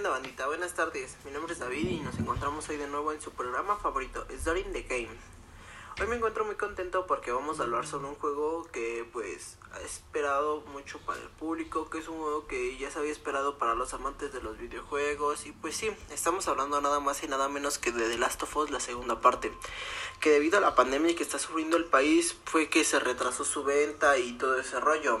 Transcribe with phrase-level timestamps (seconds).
[0.00, 0.46] onda bandita?
[0.46, 3.76] Buenas tardes, mi nombre es David y nos encontramos hoy de nuevo en su programa
[3.76, 5.14] favorito, Story the Game.
[6.00, 9.80] Hoy me encuentro muy contento porque vamos a hablar sobre un juego que pues ha
[9.80, 13.74] esperado mucho para el público, que es un juego que ya se había esperado para
[13.74, 17.76] los amantes de los videojuegos y pues sí, estamos hablando nada más y nada menos
[17.78, 19.52] que de The Last of Us, la segunda parte,
[20.18, 23.64] que debido a la pandemia que está sufriendo el país fue que se retrasó su
[23.64, 25.20] venta y todo ese rollo.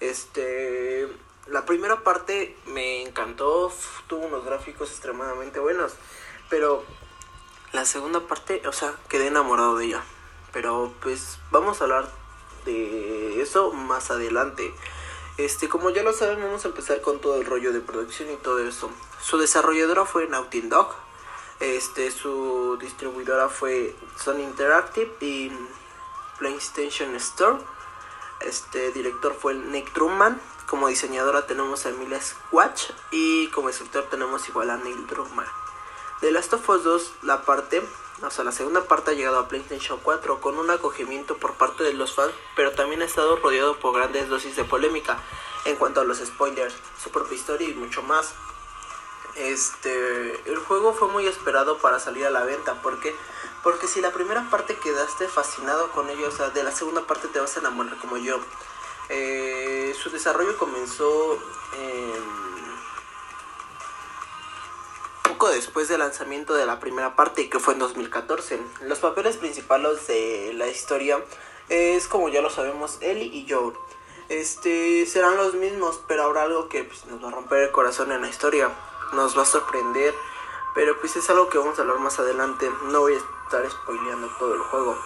[0.00, 1.08] Este
[1.50, 3.72] la primera parte me encantó,
[4.06, 5.94] tuvo unos gráficos extremadamente buenos,
[6.50, 6.84] pero
[7.72, 10.02] la segunda parte, o sea, quedé enamorado de ella.
[10.52, 12.10] Pero pues vamos a hablar
[12.64, 14.74] de eso más adelante.
[15.36, 18.36] Este, como ya lo saben, vamos a empezar con todo el rollo de producción y
[18.36, 18.90] todo eso.
[19.22, 20.94] Su desarrolladora fue Naughty Dog.
[21.60, 25.52] Este, su distribuidora fue Sony Interactive y
[26.38, 27.58] PlayStation Store.
[28.40, 34.46] Este director fue Nick Drummond como diseñadora tenemos a Emilia Squatch y como escritor tenemos
[34.48, 35.46] igual a Neil Druckmann.
[36.20, 37.82] De Last of Us 2, la parte,
[38.22, 41.84] o sea, la segunda parte ha llegado a PlayStation 4 con un acogimiento por parte
[41.84, 45.18] de los fans, pero también ha estado rodeado por grandes dosis de polémica
[45.64, 48.34] en cuanto a los spoilers, su propia historia y mucho más.
[49.36, 53.14] Este, el juego fue muy esperado para salir a la venta, porque
[53.62, 57.28] porque si la primera parte quedaste fascinado con ello, o sea, de la segunda parte
[57.28, 58.38] te vas a enamorar como yo.
[59.08, 61.38] Eh, su desarrollo comenzó
[65.22, 68.60] poco después del lanzamiento de la primera parte, que fue en 2014.
[68.82, 71.22] Los papeles principales de la historia
[71.68, 73.74] es, como ya lo sabemos, Ellie y Joel.
[74.28, 78.10] Este serán los mismos, pero habrá algo que pues, nos va a romper el corazón
[78.10, 78.70] en la historia,
[79.12, 80.12] nos va a sorprender,
[80.74, 82.68] pero pues es algo que vamos a hablar más adelante.
[82.86, 84.98] No voy a estar spoileando todo el juego.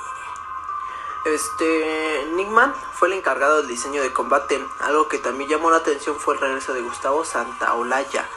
[1.24, 4.60] Este, Nickman fue el encargado del diseño de combate.
[4.80, 8.28] Algo que también llamó la atención fue el regreso de Gustavo Santaolalla,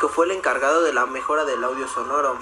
[0.00, 2.38] que fue el encargado de la mejora del audio sonoro.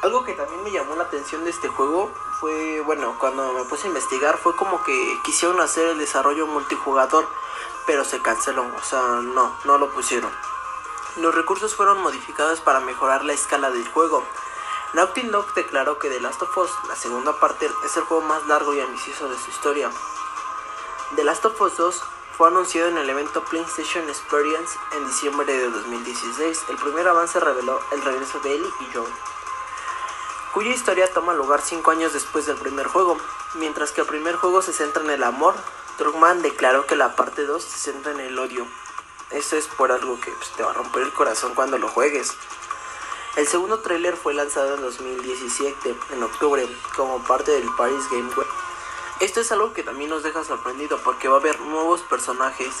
[0.00, 2.10] Algo que también me llamó la atención de este juego
[2.40, 7.26] fue, bueno, cuando me puse a investigar, fue como que quisieron hacer el desarrollo multijugador,
[7.86, 10.30] pero se canceló, o sea, no, no lo pusieron.
[11.16, 14.24] Los recursos fueron modificados para mejorar la escala del juego
[14.94, 18.46] Naughty Dog declaró que The Last of Us, la segunda parte, es el juego más
[18.46, 19.90] largo y ambicioso de su historia.
[21.16, 22.02] The Last of Us 2
[22.38, 26.66] fue anunciado en el evento PlayStation Experience en diciembre de 2016.
[26.68, 29.12] El primer avance reveló el regreso de Ellie y Joel,
[30.52, 33.18] cuya historia toma lugar 5 años después del primer juego.
[33.54, 35.56] Mientras que el primer juego se centra en el amor,
[35.98, 38.64] Druckmann declaró que la parte 2 se centra en el odio.
[39.32, 42.36] Eso es por algo que pues, te va a romper el corazón cuando lo juegues.
[43.36, 48.46] El segundo tráiler fue lanzado en 2017, en octubre, como parte del Paris Game Week.
[49.18, 52.72] Esto es algo que también nos deja sorprendido porque va a haber nuevos personajes,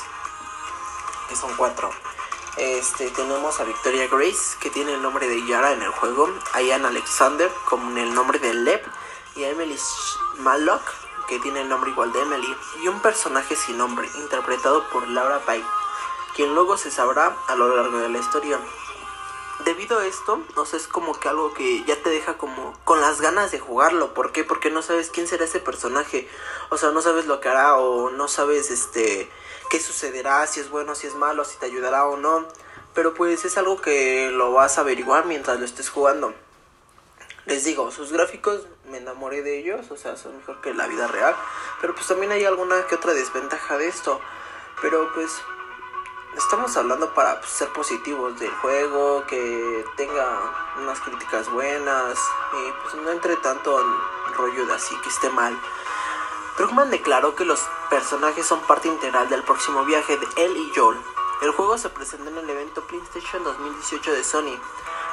[1.28, 1.90] que son cuatro.
[2.56, 6.62] Este, tenemos a Victoria Grace, que tiene el nombre de Yara en el juego, a
[6.62, 8.80] Ian Alexander, con el nombre de Lev,
[9.34, 9.76] y a Emily
[10.38, 10.82] Mallock,
[11.26, 15.40] que tiene el nombre igual de Emily, y un personaje sin nombre, interpretado por Laura
[15.44, 15.66] Pike,
[16.36, 18.60] quien luego se sabrá a lo largo de la historia
[19.64, 23.00] debido a esto, no sé, es como que algo que ya te deja como con
[23.00, 24.14] las ganas de jugarlo.
[24.14, 24.44] ¿Por qué?
[24.44, 26.28] Porque no sabes quién será ese personaje.
[26.70, 29.30] O sea, no sabes lo que hará o no sabes este
[29.70, 32.46] qué sucederá, si es bueno, si es malo, si te ayudará o no.
[32.94, 36.34] Pero pues es algo que lo vas a averiguar mientras lo estés jugando.
[37.46, 41.08] Les digo, sus gráficos me enamoré de ellos, o sea, son mejor que la vida
[41.08, 41.34] real.
[41.80, 44.20] Pero pues también hay alguna que otra desventaja de esto.
[44.80, 45.42] Pero pues
[46.36, 52.18] estamos hablando para pues, ser positivos del juego, que tenga unas críticas buenas
[52.52, 55.58] y pues no entre tanto en rollo de así que esté mal.
[56.56, 60.98] Druckmann declaró que los personajes son parte integral del próximo viaje de él y Joel.
[61.42, 64.60] El juego se presentó en el evento PlayStation 2018 de Sony.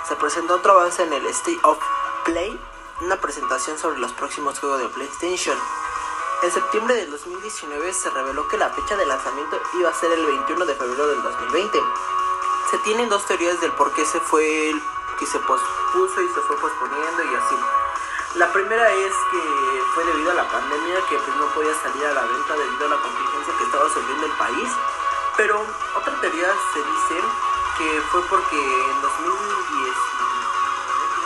[0.07, 1.79] Se presentó otro avance en el State of
[2.25, 2.59] Play,
[3.01, 5.57] una presentación sobre los próximos juegos de PlayStation.
[6.41, 10.25] En septiembre del 2019 se reveló que la fecha de lanzamiento iba a ser el
[10.25, 11.79] 21 de febrero del 2020.
[12.71, 14.73] Se tienen dos teorías del por qué se fue
[15.19, 17.55] que se pospuso y se fue posponiendo y así.
[18.37, 22.13] La primera es que fue debido a la pandemia que pues no podía salir a
[22.13, 24.69] la venta debido a la contingencia que estaba sufriendo el país.
[25.37, 25.63] Pero
[25.95, 27.21] otra teoría se dice
[27.77, 29.95] que fue porque en 2010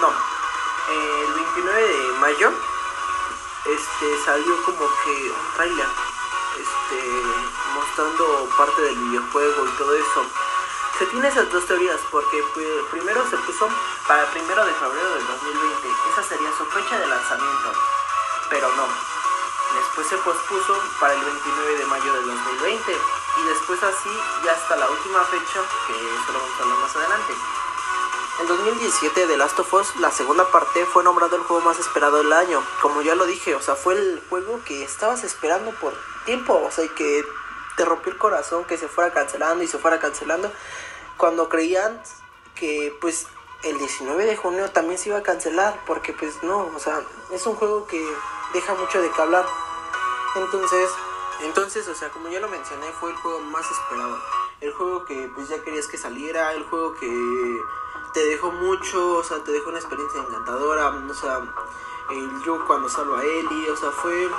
[0.01, 0.11] no,
[0.91, 2.51] el 29 de mayo
[3.75, 5.87] este salió como que un trailer
[6.55, 7.01] este
[7.73, 10.25] mostrando parte del videojuego y todo eso.
[10.97, 12.41] Se tiene esas dos teorías porque
[12.91, 13.67] primero se puso
[14.07, 17.73] para el primero de febrero del 2020 esa sería su fecha de lanzamiento
[18.49, 18.87] pero no.
[19.75, 22.97] Después se pospuso para el 29 de mayo del 2020
[23.37, 24.09] y después así
[24.45, 27.33] ya hasta la última fecha que eso lo vamos a hablar más adelante
[28.37, 32.17] En 2017 The Last of Us, la segunda parte, fue nombrado el juego más esperado
[32.17, 32.61] del año.
[32.81, 35.93] Como ya lo dije, o sea, fue el juego que estabas esperando por
[36.25, 37.23] tiempo, o sea, y que
[37.77, 40.51] te rompió el corazón que se fuera cancelando y se fuera cancelando.
[41.15, 42.01] Cuando creían
[42.55, 43.27] que pues
[43.63, 47.01] el 19 de junio también se iba a cancelar, porque pues no, o sea,
[47.31, 48.05] es un juego que
[48.53, 49.45] deja mucho de qué hablar.
[50.35, 50.89] Entonces,
[51.41, 54.19] entonces, o sea, como ya lo mencioné, fue el juego más esperado.
[54.61, 57.61] El juego que pues ya querías que saliera, el juego que
[58.13, 61.41] te dejó mucho, o sea, te dejó una experiencia encantadora, o sea,
[62.11, 64.29] el yo cuando salvo a Ellie, o sea, fue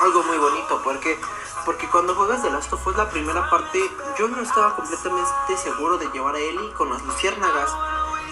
[0.00, 1.18] algo muy bonito, porque
[1.64, 3.78] porque cuando juegas de Last of Us la primera parte,
[4.18, 7.70] yo no estaba completamente seguro de llevar a Ellie con las luciérnagas.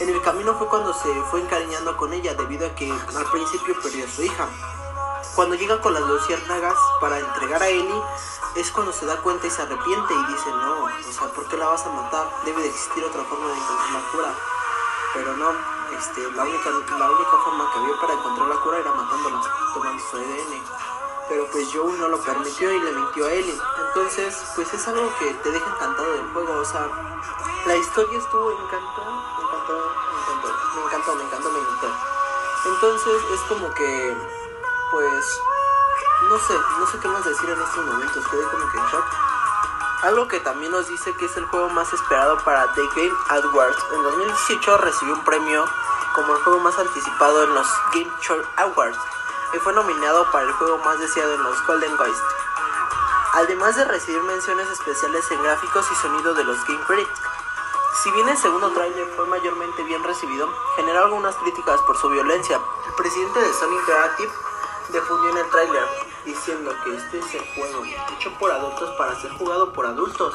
[0.00, 3.78] En el camino fue cuando se fue encariñando con ella debido a que al principio
[3.82, 4.48] perdió a su hija.
[5.36, 8.02] Cuando llega con las luciérnagas para entregar a Ellie,
[8.54, 11.58] es cuando se da cuenta y se arrepiente y dice, no, o sea, ¿por qué
[11.58, 12.26] la vas a matar?
[12.46, 14.34] Debe de existir otra forma de encontrar la cura.
[15.12, 15.50] Pero no,
[15.94, 19.42] este, la, única, la única forma que había para encontrar la cura era matándola,
[19.74, 20.62] tomando su ADN.
[21.28, 23.60] Pero pues Joe no lo permitió y le mintió a Ellie.
[23.88, 26.60] Entonces, pues es algo que te deja encantado del juego.
[26.60, 26.88] O sea,
[27.66, 29.92] la historia estuvo encantó, me encantó,
[30.74, 32.16] me encantó, me encantó, me encantó.
[32.66, 34.16] Entonces es como que,
[34.96, 35.42] pues,
[36.22, 39.04] no sé, no sé qué más decir en estos momentos, quedé como que en shock.
[40.04, 43.76] Algo que también nos dice que es el juego más esperado para The Game Awards.
[43.92, 45.66] En 2018 recibió un premio
[46.14, 48.98] como el juego más anticipado en los Game Show Awards
[49.52, 52.24] y fue nominado para el juego más deseado en los Golden Geist.
[53.34, 57.20] Además de recibir menciones especiales en gráficos y sonido de los Game Critics.
[58.02, 62.58] Si bien el segundo tráiler fue mayormente bien recibido, generó algunas críticas por su violencia.
[62.86, 64.32] El presidente de Sony Interactive
[64.92, 65.88] difundió en el tráiler
[66.24, 70.34] diciendo que este es el juego hecho por adultos para ser jugado por adultos.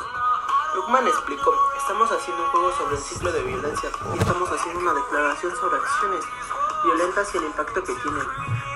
[0.75, 4.93] Luckman explicó, estamos haciendo un juego sobre el ciclo de violencia y estamos haciendo una
[4.93, 6.25] declaración sobre acciones
[6.83, 8.27] violentas y el impacto que tienen.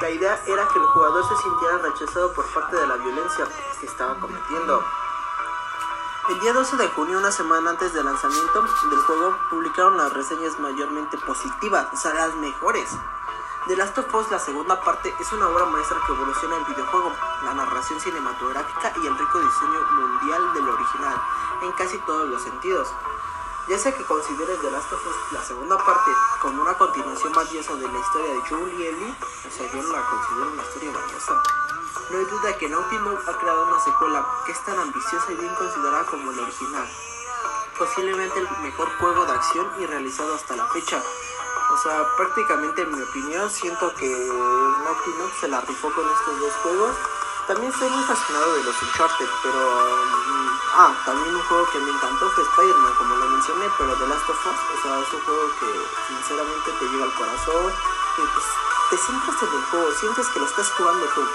[0.01, 3.45] La idea era que el jugador se sintiera rechazado por parte de la violencia
[3.79, 4.83] que estaba cometiendo.
[6.29, 10.59] El día 12 de junio, una semana antes del lanzamiento del juego, publicaron las reseñas
[10.59, 12.89] mayormente positivas, o sea, las mejores.
[13.67, 17.11] The Last of Us, la segunda parte, es una obra maestra que evoluciona el videojuego,
[17.43, 21.19] la narración cinematográfica y el rico diseño mundial del original,
[21.63, 22.87] en casi todos los sentidos.
[23.67, 26.11] Ya sea que consideres The Last of Us, la segunda parte,
[26.43, 29.15] como una continuación valiosa de la historia de Joel y Ellie,
[29.47, 31.33] o sea, yo la considero una historia valiosa.
[32.11, 35.35] No hay duda que Naughty Dog ha creado una secuela que es tan ambiciosa y
[35.37, 36.87] bien considerada como el original.
[37.79, 41.01] Posiblemente el mejor juego de acción y realizado hasta la fecha.
[41.75, 46.39] O sea, prácticamente en mi opinión siento que Naughty Dog se la rifó con estos
[46.39, 46.95] dos juegos.
[47.47, 49.59] También estoy muy fascinado de los Uncharted, pero...
[49.59, 54.07] um, ah, también un juego que me encantó fue Spider-Man, como lo mencioné, pero The
[54.07, 55.67] Last of Us, o sea, es un juego que
[56.07, 58.45] sinceramente te llega al corazón y pues
[58.89, 61.27] te sientes en el juego, sientes que lo estás jugando tú,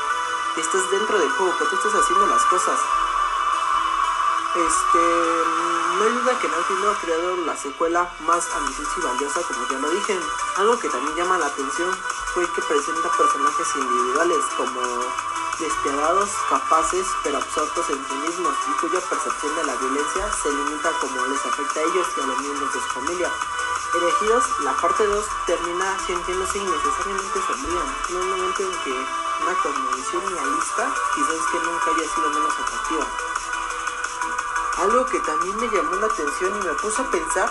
[0.55, 2.81] que estás dentro del juego, que tú estás haciendo las cosas.
[4.50, 9.67] Este, no hay duda que Naughty ha creado la secuela más ambiciosa y valiosa, como
[9.69, 10.19] ya lo dije.
[10.56, 11.97] Algo que también llama la atención
[12.35, 14.81] fue que presenta personajes individuales como
[15.61, 20.91] despiadados, capaces, pero absortos en sí mismos y cuya percepción de la violencia se limita
[20.99, 23.31] como les afecta a ellos y a los miembros de su familia.
[23.94, 29.06] Elegidos, la parte 2 termina sintiéndose innecesariamente sombría, en un momento en que
[29.43, 33.30] una cosmovisión realista quizás que nunca haya sido menos atractiva.
[34.81, 37.51] Algo que también me llamó la atención y me puso a pensar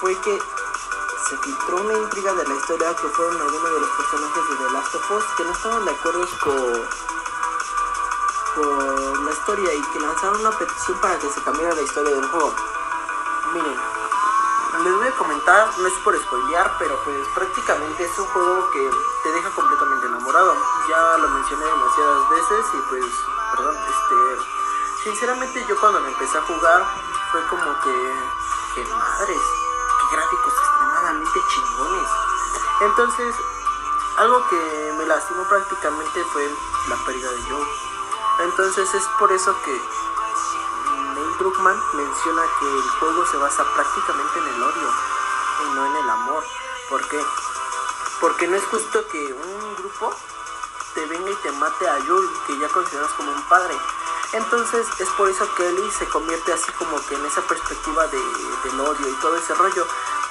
[0.00, 0.38] fue que
[1.28, 4.72] se filtró una intriga de la historia que fueron algunos de los personajes de The
[4.72, 6.88] Last of Us que no estaban de acuerdo con,
[8.54, 12.26] con la historia y que lanzaron una petición para que se cambiara la historia del
[12.28, 12.54] juego.
[13.52, 13.80] Miren,
[14.84, 18.90] les voy a comentar, no es por spoilear, pero pues prácticamente es un juego que
[19.24, 20.54] te deja completamente enamorado.
[20.88, 23.04] Ya lo mencioné demasiadas veces y pues,
[23.56, 24.59] perdón, este,
[25.02, 26.86] sinceramente yo cuando me empecé a jugar
[27.32, 28.14] fue como que,
[28.74, 29.42] que madres,
[29.98, 32.08] que gráficos extremadamente chingones.
[32.80, 33.34] Entonces,
[34.18, 36.48] algo que me lastimó prácticamente fue
[36.88, 37.66] la pérdida de Joe.
[38.40, 39.72] Entonces es por eso que
[41.14, 44.90] Neil Druckmann menciona que el juego se basa prácticamente en el odio
[45.62, 46.44] y no en el amor.
[46.88, 47.22] ¿Por qué?
[48.20, 50.14] Porque no es justo que un grupo
[50.94, 53.74] te venga y te mate a Joel, que ya consideras como un padre.
[54.32, 58.18] Entonces es por eso que Ellie se convierte así como que en esa perspectiva de,
[58.64, 59.86] del odio y todo ese rollo.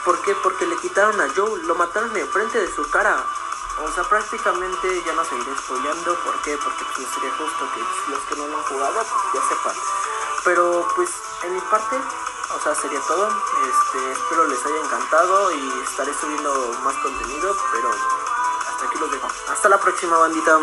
[0.05, 0.33] ¿Por qué?
[0.35, 3.25] Porque le quitaron a Joel, lo mataron enfrente de su cara.
[3.83, 6.15] O sea, prácticamente ya no seguiré spoileando.
[6.23, 6.57] ¿Por qué?
[6.57, 9.75] Porque pues, no sería justo que los que no lo han jugado pues, ya sepan.
[10.45, 11.09] Pero pues
[11.43, 11.97] en mi parte
[12.55, 13.27] o sea, sería todo.
[13.27, 19.27] Este, espero les haya encantado y estaré subiendo más contenido, pero hasta aquí los dejo.
[19.49, 20.59] Hasta la próxima, bandita.